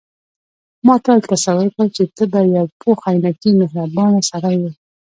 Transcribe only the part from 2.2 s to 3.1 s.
به یو پوخ